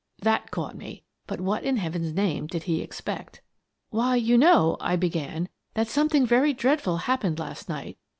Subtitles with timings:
[0.23, 1.03] "That caught me.
[1.27, 3.43] But what, in Heaven's name, did he expect?
[3.91, 7.99] "Why, you know," I began, "that something very dreadful happened last night.